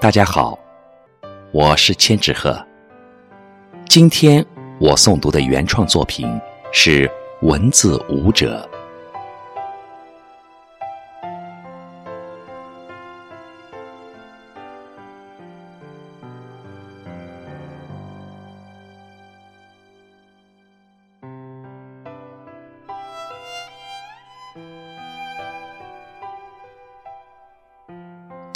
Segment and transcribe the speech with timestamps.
[0.00, 0.58] 大家好，
[1.52, 2.58] 我是千纸鹤。
[3.86, 4.42] 今天
[4.80, 6.26] 我诵读的原创作品
[6.72, 7.06] 是
[7.42, 8.66] 《文字舞者》。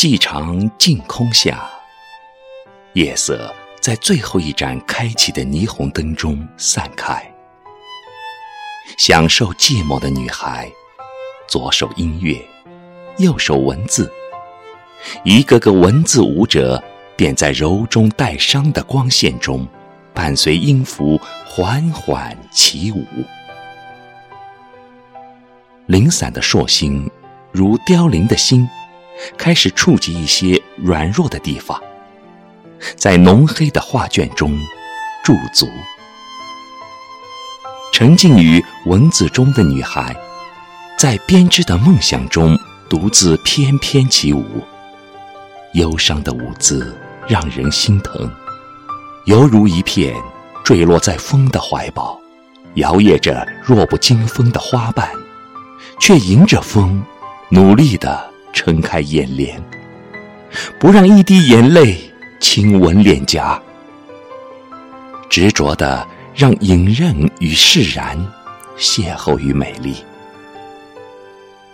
[0.05, 1.67] 寂长净空下，
[2.93, 3.51] 夜色
[3.81, 7.27] 在最后一盏开启的霓虹灯中散开。
[8.99, 10.71] 享受寂寞的女孩，
[11.49, 12.39] 左手音乐，
[13.17, 14.13] 右手文字，
[15.23, 16.85] 一个个文字舞者
[17.17, 19.67] 便在柔中带伤的光线中，
[20.13, 23.07] 伴随音符缓缓起舞。
[25.87, 27.11] 零散的烁星，
[27.53, 28.69] 如凋零的心。
[29.37, 31.81] 开始触及一些软弱的地方，
[32.97, 34.59] 在浓黑的画卷中
[35.25, 35.69] 驻足，
[37.93, 40.15] 沉浸于文字中的女孩，
[40.99, 44.45] 在编织的梦想中独自翩翩起舞。
[45.75, 48.31] 忧伤的舞姿让人心疼，
[49.25, 50.15] 犹如一片
[50.65, 52.21] 坠落在风的怀抱，
[52.75, 55.09] 摇曳着弱不禁风的花瓣，
[55.99, 57.03] 却迎着风
[57.49, 58.34] 努力地。
[58.65, 59.63] 撑开眼帘，
[60.81, 61.99] 不让一滴眼泪
[62.41, 63.61] 亲吻脸颊，
[65.29, 68.17] 执着的让隐忍与释然
[68.79, 69.97] 邂逅于美丽。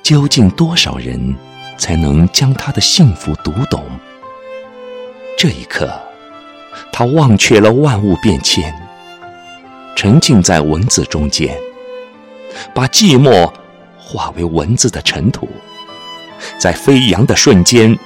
[0.03, 1.33] 究竟多少人
[1.79, 3.85] 才能将他的幸福读懂？
[5.39, 5.89] 这一刻，
[6.91, 8.75] 他忘却了万物变迁，
[9.95, 11.57] 沉浸在文字中间，
[12.75, 13.49] 把寂寞
[13.97, 15.49] 化为文字的尘土。
[16.59, 17.99] 在飞扬的瞬间，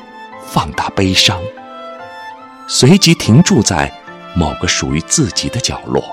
[0.46, 1.40] 放大悲伤，
[2.66, 3.92] 随即停驻在
[4.34, 6.04] 某个属于自己的角落，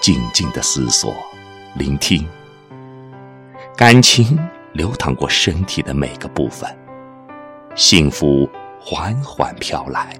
[0.00, 1.14] 静静的思索、
[1.74, 2.26] 聆听。
[3.76, 4.38] 感情
[4.72, 6.68] 流淌过身体的每个部分，
[7.74, 8.48] 幸福
[8.80, 10.16] 缓缓飘来。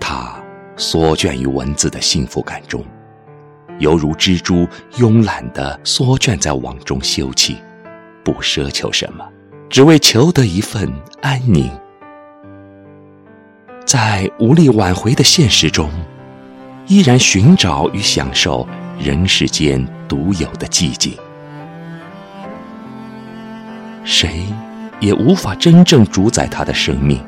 [0.00, 0.42] 他
[0.76, 2.82] 缩卷于文字的幸福感中，
[3.78, 7.56] 犹如蜘蛛慵懒地缩卷在网中休憩。
[8.24, 9.24] 不奢求什么，
[9.70, 10.92] 只为求得一份
[11.22, 11.70] 安宁。
[13.84, 15.88] 在无力挽回的现实中，
[16.88, 18.66] 依然寻找与享受
[18.98, 21.14] 人世间独有的寂静。
[24.02, 24.46] 谁
[24.98, 27.24] 也无法真正主宰他的生命。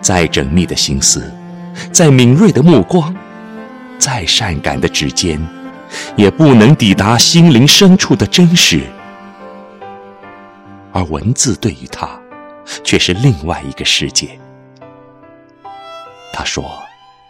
[0.00, 1.28] 再缜密的心思，
[1.90, 3.12] 再敏锐的目光，
[4.02, 5.40] 再善感的指尖，
[6.16, 8.80] 也不能抵达心灵深处的真实。
[10.92, 12.10] 而文字对于他，
[12.82, 14.36] 却是另外一个世界。
[16.34, 16.82] 他说：“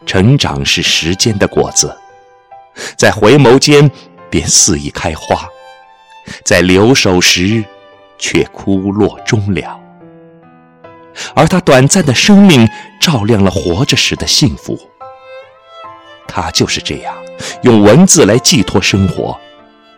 [0.07, 1.95] 成长是时间的果子，
[2.97, 3.91] 在回眸间
[4.31, 5.47] 便肆意开花，
[6.43, 7.63] 在留守时
[8.17, 9.79] 却枯落终了。
[11.35, 12.67] 而他短暂的生命
[12.99, 14.79] 照亮了活着时的幸福。
[16.35, 17.15] 他就是这样，
[17.63, 19.39] 用文字来寄托生活，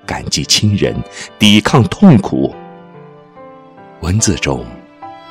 [0.05, 0.93] 感激亲人，
[1.39, 2.53] 抵抗痛苦。”
[4.03, 4.67] 文字中，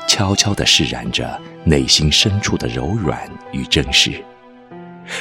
[0.07, 4.23] 悄悄地释然着内心深处的柔软与真实，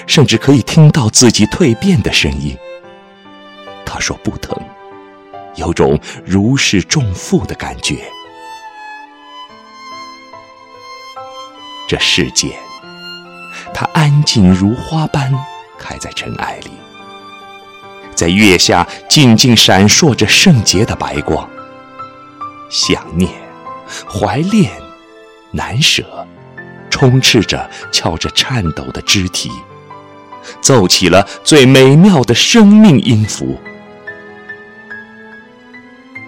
[0.06, 2.56] 甚至可以听到自己蜕变的声音。
[3.84, 4.56] 他说不疼，
[5.56, 8.04] 有种如释重负的感觉。
[11.88, 12.52] 这世间，
[13.74, 15.34] 它安静如花般
[15.82, 16.70] 开在尘埃里，
[18.14, 21.46] 在月下静静闪烁着圣洁的白光。
[22.70, 23.28] 想念。
[24.08, 24.70] 怀恋，
[25.50, 26.26] 难舍，
[26.88, 29.50] 充斥着敲着颤抖的肢体，
[30.62, 33.60] 奏起了最美妙的生命音符。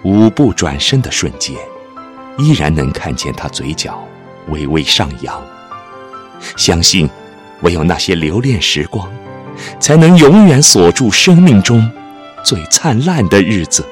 [0.03, 1.55] 五步转身的瞬间，
[2.37, 4.07] 依然能看见他嘴角
[4.49, 5.43] 微微上扬。
[6.55, 7.09] 相信，
[7.63, 9.11] 唯有那些留恋时光，
[9.79, 11.91] 才能永远锁住生命中
[12.43, 13.85] 最灿烂的日子。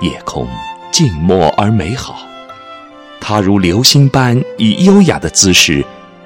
[0.00, 0.48] 夜空。
[0.92, 2.26] 静默而美好，
[3.20, 5.84] 它如流星般以优雅的姿势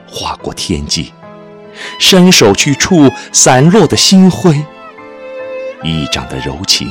[0.09, 1.13] 划过天际，
[2.01, 4.59] 伸手去触散落的星辉，
[5.83, 6.89] 一掌的柔情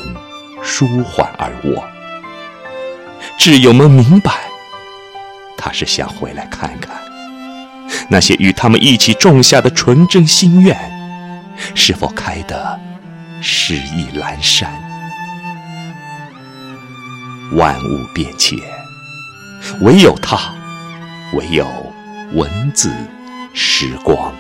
[0.62, 1.84] 舒缓而握。
[3.40, 4.32] 挚友们明白，
[5.58, 6.96] 他是想回来看看
[8.10, 10.78] 那些与他们一起种下的纯真心愿，
[11.76, 12.80] 是否开得
[13.42, 14.72] 诗意阑珊。
[17.54, 18.58] 万物变迁。
[19.80, 20.38] 唯有它，
[21.34, 21.66] 唯有
[22.34, 22.92] 文字
[23.54, 24.34] 时光。